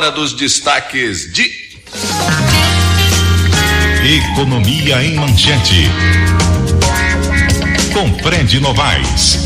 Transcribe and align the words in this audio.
hora 0.00 0.10
dos 0.12 0.32
destaques 0.32 1.30
de 1.30 1.44
Economia 4.32 5.02
em 5.02 5.14
Manchete. 5.14 5.90
Com 7.92 8.18
Fred 8.22 8.60
Novaes. 8.60 9.38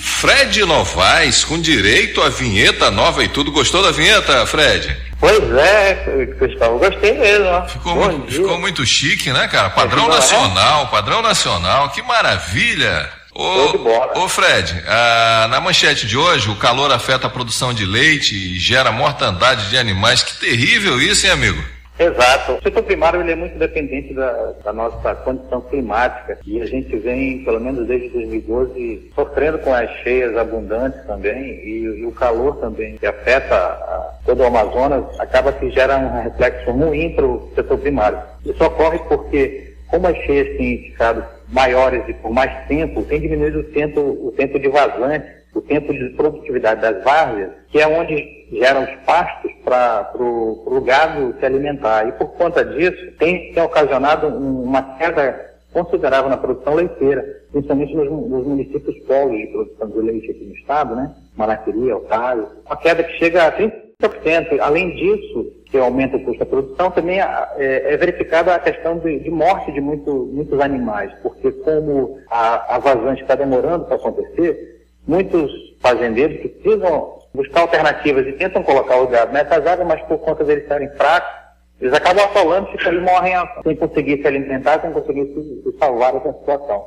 Fred 0.00 0.64
Novaes 0.64 1.44
com 1.44 1.60
direito 1.60 2.22
à 2.22 2.30
vinheta 2.30 2.90
nova 2.90 3.22
e 3.22 3.28
tudo. 3.28 3.52
Gostou 3.52 3.82
da 3.82 3.90
vinheta, 3.90 4.46
Fred? 4.46 4.96
Pois 5.20 5.54
é, 5.54 6.28
Cristóvão, 6.38 6.78
gostei 6.78 7.12
mesmo. 7.18 7.44
ó. 7.44 7.68
Ficou, 7.68 7.94
muito, 7.94 8.32
ficou 8.32 8.58
muito 8.58 8.86
chique, 8.86 9.30
né, 9.30 9.46
cara? 9.48 9.68
Padrão 9.68 10.06
é? 10.06 10.14
nacional, 10.14 10.86
padrão 10.88 11.20
nacional, 11.20 11.90
que 11.90 12.00
maravilha! 12.00 13.21
Ô, 13.34 14.24
ô 14.24 14.28
Fred, 14.28 14.82
ah, 14.86 15.46
na 15.50 15.60
manchete 15.60 16.06
de 16.06 16.18
hoje, 16.18 16.50
o 16.50 16.56
calor 16.56 16.92
afeta 16.92 17.26
a 17.26 17.30
produção 17.30 17.72
de 17.72 17.86
leite 17.86 18.34
e 18.34 18.58
gera 18.58 18.92
mortandade 18.92 19.70
de 19.70 19.78
animais. 19.78 20.22
Que 20.22 20.38
terrível 20.38 21.00
isso, 21.00 21.26
hein, 21.26 21.32
amigo? 21.32 21.62
Exato. 21.98 22.54
O 22.54 22.62
setor 22.62 22.82
primário 22.82 23.20
ele 23.20 23.32
é 23.32 23.36
muito 23.36 23.58
dependente 23.58 24.12
da, 24.12 24.52
da 24.64 24.72
nossa 24.72 25.14
condição 25.16 25.60
climática 25.60 26.38
e 26.44 26.60
a 26.60 26.66
gente 26.66 26.96
vem, 26.96 27.44
pelo 27.44 27.60
menos 27.60 27.86
desde 27.86 28.08
2012, 28.08 29.12
sofrendo 29.14 29.58
com 29.58 29.72
as 29.72 29.90
cheias 30.02 30.36
abundantes 30.36 31.00
também 31.06 31.42
e, 31.42 32.00
e 32.00 32.06
o 32.06 32.12
calor 32.12 32.56
também 32.56 32.96
que 32.96 33.06
afeta 33.06 33.54
a, 33.54 34.14
todo 34.24 34.42
o 34.42 34.46
Amazonas 34.46 35.04
acaba 35.20 35.52
que 35.52 35.70
gera 35.70 35.98
um 35.98 36.22
reflexo 36.22 36.70
ruim 36.70 37.14
para 37.14 37.26
o 37.26 37.52
setor 37.54 37.78
primário. 37.78 38.18
Isso 38.44 38.64
ocorre 38.64 38.98
porque, 39.00 39.74
como 39.88 40.06
as 40.08 40.16
cheias 40.24 40.56
têm 40.56 40.84
ficado 40.84 41.24
maiores 41.52 42.02
e 42.08 42.14
por 42.14 42.32
mais 42.32 42.66
tempo, 42.66 43.02
tem 43.04 43.20
diminuído 43.20 43.60
o 43.60 43.64
tempo, 43.64 44.00
o 44.00 44.32
tempo 44.32 44.58
de 44.58 44.68
vazante, 44.68 45.26
o 45.54 45.60
tempo 45.60 45.92
de 45.92 46.08
produtividade 46.10 46.80
das 46.80 47.04
várzeas, 47.04 47.50
que 47.70 47.78
é 47.78 47.86
onde 47.86 48.46
geram 48.52 48.84
os 48.84 48.94
pastos 49.04 49.52
para 49.64 50.10
o 50.18 50.80
gado 50.84 51.34
se 51.38 51.44
alimentar. 51.44 52.08
E 52.08 52.12
por 52.12 52.28
conta 52.32 52.64
disso, 52.64 53.12
tem, 53.18 53.52
tem 53.52 53.62
ocasionado 53.62 54.28
um- 54.28 54.62
uma 54.62 54.82
queda 54.96 55.52
considerável 55.72 56.28
na 56.30 56.36
produção 56.36 56.74
leiteira, 56.74 57.24
principalmente 57.50 57.94
nos, 57.94 58.10
nos 58.10 58.46
municípios 58.46 58.98
polos 59.06 59.36
de 59.38 59.46
produção 59.48 59.88
de 59.88 59.98
leite 60.00 60.30
aqui 60.30 60.44
no 60.44 60.54
estado, 60.54 60.94
né? 60.96 61.14
Maraquiri, 61.36 61.90
Altário, 61.90 62.46
uma 62.66 62.76
queda 62.76 63.02
que 63.02 63.12
chega 63.18 63.46
a 63.46 63.52
30%. 63.52 64.58
Além 64.60 64.90
disso, 64.94 65.51
que 65.72 65.78
aumenta 65.78 66.18
o 66.18 66.20
custo 66.22 66.38
da 66.38 66.44
produção, 66.46 66.90
também 66.90 67.18
a- 67.18 67.50
é, 67.56 67.94
é 67.94 67.96
verificada 67.96 68.54
a 68.54 68.58
questão 68.58 68.98
de, 68.98 69.18
de 69.20 69.30
morte 69.30 69.72
de 69.72 69.80
muito- 69.80 70.28
muitos 70.30 70.60
animais, 70.60 71.10
porque 71.22 71.50
como 71.50 72.18
a, 72.30 72.76
a 72.76 72.78
vazante 72.78 73.22
está 73.22 73.34
demorando 73.34 73.86
para 73.86 73.96
acontecer, 73.96 74.84
muitos 75.08 75.50
fazendeiros 75.80 76.42
que 76.42 76.48
precisam 76.48 77.18
buscar 77.32 77.62
alternativas 77.62 78.26
e 78.26 78.32
tentam 78.32 78.62
colocar 78.62 78.96
o 79.00 79.06
gado 79.06 79.32
nessas 79.32 79.66
áreas, 79.66 79.88
mas 79.88 80.02
por 80.02 80.18
conta 80.18 80.44
deles 80.44 80.64
estarem 80.64 80.90
fracos, 80.90 81.40
eles 81.80 81.94
acabam 81.94 82.22
atolando 82.22 82.68
e 82.70 82.88
aí 82.88 83.00
morrem 83.00 83.32
sem 83.64 83.74
conseguir 83.74 84.20
se 84.20 84.26
alimentar, 84.28 84.78
sem 84.82 84.92
conseguir 84.92 85.24
se, 85.32 85.62
se 85.72 85.78
salvar 85.78 86.12
dessa 86.12 86.34
situação. 86.38 86.84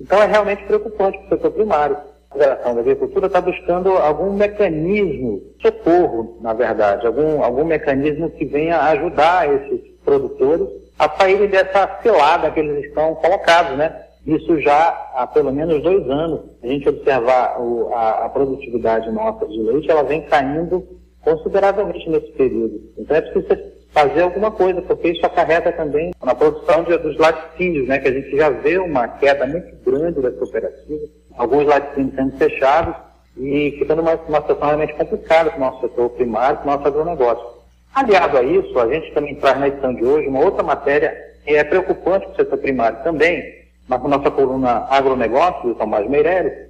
Então 0.00 0.22
é 0.22 0.26
realmente 0.26 0.62
preocupante 0.64 1.18
para 1.18 1.26
o 1.26 1.30
setor 1.30 1.50
primário. 1.50 1.96
Federação 2.32 2.74
da 2.74 2.80
Agricultura 2.80 3.26
está 3.26 3.40
buscando 3.40 3.90
algum 3.90 4.32
mecanismo, 4.32 5.42
socorro, 5.60 6.38
na 6.40 6.52
verdade, 6.52 7.06
algum, 7.06 7.42
algum 7.42 7.64
mecanismo 7.64 8.30
que 8.30 8.44
venha 8.44 8.78
ajudar 8.82 9.48
esses 9.52 9.80
produtores 10.04 10.68
a 10.98 11.08
saírem 11.18 11.48
dessa 11.48 11.98
cilada 12.02 12.50
que 12.50 12.60
eles 12.60 12.84
estão 12.86 13.14
colocados, 13.16 13.76
né? 13.76 14.04
Isso 14.26 14.60
já 14.60 15.10
há 15.14 15.26
pelo 15.26 15.50
menos 15.52 15.82
dois 15.82 16.08
anos. 16.08 16.40
A 16.62 16.66
gente 16.66 16.88
observar 16.88 17.58
o- 17.60 17.88
a, 17.94 18.26
a 18.26 18.28
produtividade 18.28 19.10
nossa 19.10 19.46
de 19.46 19.60
leite, 19.62 19.90
ela 19.90 20.02
vem 20.04 20.20
caindo 20.22 20.86
consideravelmente 21.24 22.08
nesse 22.08 22.30
período. 22.32 22.80
Então 22.98 23.16
é 23.16 23.20
preciso 23.22 23.46
fazer 23.92 24.20
alguma 24.22 24.50
coisa, 24.50 24.80
porque 24.82 25.08
isso 25.08 25.24
acarreta 25.26 25.72
também 25.72 26.12
na 26.22 26.34
produção 26.34 26.84
de- 26.84 26.96
dos 26.98 27.16
laticínios, 27.18 27.88
né? 27.88 27.98
Que 27.98 28.08
a 28.08 28.12
gente 28.12 28.36
já 28.36 28.50
vê 28.50 28.78
uma 28.78 29.08
queda 29.08 29.46
muito 29.46 29.74
grande 29.84 30.20
das 30.20 30.34
cooperativas, 30.36 31.08
alguns 31.40 31.64
laticínios 31.66 32.14
sendo 32.14 32.36
fechados 32.36 32.94
e 33.36 33.74
ficando 33.78 34.02
uma, 34.02 34.14
uma 34.14 34.40
situação 34.42 34.66
realmente 34.66 34.94
complicada 34.94 35.50
para 35.50 35.56
o 35.56 35.60
nosso 35.60 35.80
setor 35.80 36.10
primário, 36.10 36.58
para 36.58 36.68
o 36.68 36.76
nosso 36.76 36.86
agronegócio. 36.88 37.46
Aliado 37.94 38.36
a 38.36 38.42
isso, 38.42 38.78
a 38.78 38.86
gente 38.92 39.12
também 39.12 39.34
traz 39.36 39.58
na 39.58 39.68
edição 39.68 39.94
de 39.94 40.04
hoje 40.04 40.28
uma 40.28 40.40
outra 40.44 40.62
matéria 40.62 41.16
que 41.44 41.56
é 41.56 41.64
preocupante 41.64 42.26
para 42.26 42.32
o 42.34 42.36
setor 42.36 42.58
primário 42.58 43.02
também, 43.02 43.42
na 43.88 43.96
nossa 43.98 44.30
coluna 44.30 44.86
Agronegócio, 44.90 45.70
do 45.70 45.74
Tomás 45.74 46.08
Meireles, 46.08 46.68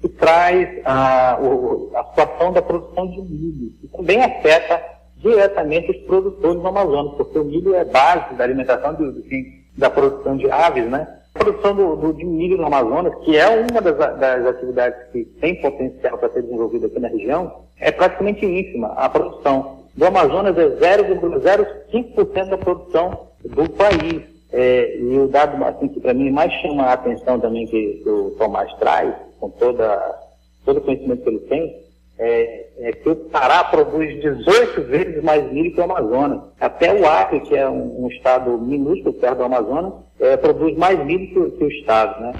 que 0.00 0.08
traz 0.08 0.68
a, 0.84 1.38
o- 1.40 1.90
a 1.94 2.04
situação 2.04 2.52
da 2.52 2.60
produção 2.60 3.06
de 3.08 3.20
milho, 3.22 3.70
que 3.80 3.88
também 3.88 4.20
afeta 4.22 4.82
diretamente 5.16 5.90
os 5.92 5.96
produtores 6.06 6.60
no 6.60 6.68
Amazonas, 6.68 7.14
porque 7.16 7.38
o 7.38 7.44
milho 7.44 7.74
é 7.74 7.84
base 7.84 8.34
da 8.34 8.44
alimentação 8.44 8.94
do- 8.94 9.12
do 9.12 9.22
quem- 9.22 9.64
da 9.76 9.88
produção 9.88 10.36
de 10.36 10.50
aves, 10.50 10.86
né? 10.90 11.06
Produção 11.38 11.74
do, 11.74 11.96
do- 11.96 12.12
de 12.12 12.24
milho 12.24 12.56
no 12.58 12.66
Amazonas, 12.66 13.14
que 13.24 13.36
é 13.36 13.46
uma 13.48 13.80
das, 13.80 13.96
das 13.96 14.46
atividades 14.46 14.98
que 15.12 15.24
tem 15.40 15.54
potencial 15.60 16.18
para 16.18 16.28
ser 16.30 16.42
desenvolvida 16.42 16.86
aqui 16.86 16.98
na 16.98 17.08
região, 17.08 17.64
é 17.80 17.90
praticamente 17.90 18.44
ínfima. 18.44 18.88
A 18.88 19.08
produção 19.08 19.78
do 19.94 20.04
Amazonas 20.06 20.56
é 20.58 20.68
0,05% 20.68 22.48
da 22.48 22.58
produção 22.58 23.28
do 23.44 23.68
país. 23.70 24.22
É, 24.50 24.96
e 24.98 25.18
o 25.18 25.28
dado 25.28 25.62
assim, 25.62 25.88
que 25.88 26.00
para 26.00 26.14
mim 26.14 26.30
mais 26.30 26.50
chama 26.62 26.84
a 26.84 26.94
atenção 26.94 27.38
também 27.38 27.66
que, 27.66 28.00
que 28.02 28.08
o 28.08 28.30
Tomás 28.38 28.72
traz, 28.78 29.14
com 29.38 29.50
toda, 29.50 30.18
todo 30.64 30.78
o 30.78 30.80
conhecimento 30.80 31.22
que 31.22 31.28
ele 31.28 31.38
tem, 31.40 31.82
é, 32.18 32.66
é 32.78 32.92
que 32.92 33.10
o 33.10 33.14
Pará 33.14 33.62
produz 33.64 34.18
18 34.22 34.82
vezes 34.84 35.22
mais 35.22 35.52
milho 35.52 35.72
que 35.74 35.80
o 35.80 35.84
Amazonas. 35.84 36.40
Até 36.58 36.94
o 36.98 37.06
Acre, 37.06 37.40
que 37.40 37.54
é 37.54 37.68
um, 37.68 38.04
um 38.04 38.08
estado 38.08 38.56
minúsculo 38.58 39.12
perto 39.12 39.36
do 39.36 39.44
Amazonas, 39.44 39.92
é, 40.20 40.36
produz 40.36 40.76
mais 40.76 40.98
milho 41.04 41.50
que, 41.50 41.64
o 41.64 41.68
estado. 41.68 42.20
Né? 42.20 42.32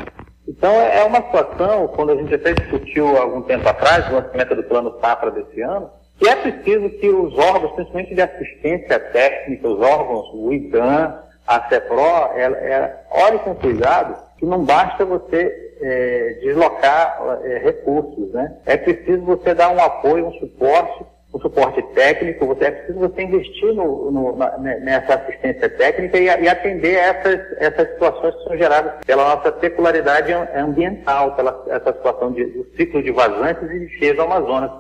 Então 0.46 0.70
é 0.80 0.98
é 1.00 1.04
uma 1.04 1.22
situação, 1.22 1.88
quando 1.88 2.12
a 2.12 2.16
gente 2.16 2.34
até 2.34 2.52
discutiu 2.52 3.16
algum 3.16 3.42
tempo 3.42 3.68
atrás, 3.68 4.08
o 4.08 4.14
lançamento 4.14 4.54
do 4.54 4.62
plano 4.64 4.98
Safra 5.00 5.30
desse 5.30 5.60
ano, 5.60 5.90
que 6.18 6.28
é 6.28 6.34
preciso 6.34 6.90
que 6.98 7.08
os 7.08 7.36
órgãos, 7.38 7.72
principalmente 7.72 8.14
de 8.14 8.22
assistência 8.22 8.98
técnica, 8.98 9.68
os 9.68 9.80
órgãos, 9.80 10.28
o 10.34 10.52
IDAN, 10.52 11.22
a 11.46 11.68
CEPRO, 11.68 12.00
ela, 12.34 12.56
ela, 12.58 13.00
olhe 13.10 13.38
com 13.38 13.54
cuidado 13.54 14.16
que 14.36 14.44
não 14.44 14.64
basta 14.64 15.04
você 15.04 15.76
eh, 15.80 16.38
deslocar 16.42 17.20
eh, 17.42 17.58
recursos, 17.64 18.30
né? 18.32 18.56
É 18.66 18.76
preciso 18.76 19.22
você 19.22 19.54
dar 19.54 19.70
um 19.70 19.80
apoio, 19.80 20.26
um 20.26 20.32
suporte, 20.34 21.04
um 21.38 21.40
suporte 21.40 21.80
técnico, 21.94 22.46
você, 22.46 22.64
é 22.64 22.70
preciso 22.72 22.98
você 22.98 23.22
investir 23.22 23.72
no, 23.74 24.10
no- 24.10 24.36
na- 24.36 24.58
ne- 24.58 24.80
nessa 24.80 25.14
assistência 25.14 25.68
técnica 25.70 26.18
e, 26.18 26.24
e 26.24 26.48
atender 26.48 26.94
essas, 26.96 27.40
essas 27.58 27.88
situações 27.92 28.34
que 28.34 28.44
são 28.44 28.56
geradas 28.58 28.92
pela 29.06 29.36
nossa 29.36 29.58
secularidade 29.60 30.32
am- 30.32 30.48
ambiental, 30.56 31.34
pela 31.36 31.64
essa 31.68 31.92
situação 31.92 32.32
de, 32.32 32.44
do 32.44 32.66
ciclo 32.76 33.02
de 33.02 33.12
vazantes 33.12 33.62
e 33.70 33.78
de 33.86 33.98
cheias 33.98 34.16
do 34.16 34.22
Amazonas. 34.22 34.70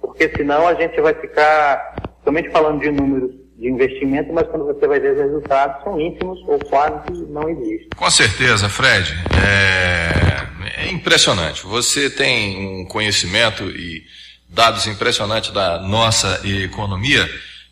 Porque 0.00 0.28
senão 0.36 0.66
a 0.66 0.74
gente 0.74 1.00
vai 1.00 1.14
ficar 1.14 1.94
somente 2.24 2.48
falando 2.50 2.80
de 2.80 2.90
números 2.90 3.30
de 3.58 3.68
investimento, 3.70 4.32
mas 4.32 4.46
quando 4.48 4.66
você 4.66 4.86
vai 4.86 5.00
ver 5.00 5.12
os 5.12 5.18
resultados, 5.18 5.82
são 5.82 5.98
ínfimos 6.00 6.38
ou 6.46 6.58
quase 6.68 7.10
não 7.30 7.48
existem. 7.48 7.88
Com 7.96 8.10
certeza, 8.10 8.68
Fred. 8.68 9.14
É, 10.76 10.86
é 10.86 10.92
impressionante. 10.92 11.64
Você 11.66 12.10
tem 12.10 12.80
um 12.82 12.84
conhecimento 12.86 13.64
e 13.64 14.02
dados 14.48 14.86
impressionantes 14.86 15.50
da 15.50 15.78
nossa 15.80 16.40
economia 16.44 17.28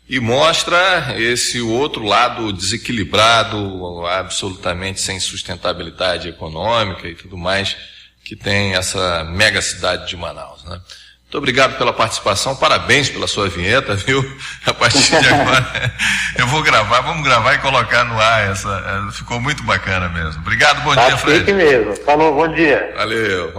e 0.07 0.19
mostra 0.19 1.15
esse 1.17 1.59
outro 1.61 2.03
lado 2.03 2.53
desequilibrado, 2.53 4.05
absolutamente 4.07 5.01
sem 5.01 5.19
sustentabilidade 5.19 6.27
econômica 6.29 7.07
e 7.07 7.15
tudo 7.15 7.37
mais 7.37 7.75
que 8.23 8.35
tem 8.35 8.75
essa 8.75 9.23
mega 9.25 9.61
cidade 9.61 10.07
de 10.07 10.17
Manaus, 10.17 10.63
né? 10.65 10.79
Muito 11.25 11.37
obrigado 11.39 11.77
pela 11.77 11.91
participação, 11.91 12.55
parabéns 12.55 13.09
pela 13.09 13.27
sua 13.27 13.49
vinheta, 13.49 13.93
viu? 13.97 14.23
A 14.65 14.73
partir 14.73 15.09
de 15.19 15.27
agora 15.27 15.93
eu 16.37 16.47
vou 16.47 16.61
gravar, 16.63 17.01
vamos 17.01 17.23
gravar 17.23 17.53
e 17.55 17.57
colocar 17.59 18.03
no 18.05 18.19
ar 18.19 18.49
essa, 18.49 19.09
ficou 19.11 19.39
muito 19.41 19.61
bacana 19.63 20.07
mesmo. 20.09 20.41
Obrigado, 20.41 20.81
bom 20.83 20.93
dia, 20.95 21.03
Tá 21.09 21.17
Fred. 21.17 21.39
chique 21.39 21.53
mesmo. 21.53 21.95
Falou, 22.05 22.33
bom 22.35 22.47
dia. 22.53 22.93
Valeu. 22.95 23.53